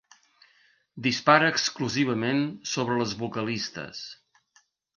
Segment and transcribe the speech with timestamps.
[1.07, 2.41] Dispara exclusivament
[2.73, 4.05] sobre les vocalistes.